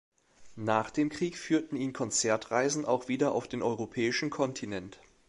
[0.55, 4.99] Nach dem Krieg führten ihn Konzertreisen auch wieder auf den europäischen Kontinent.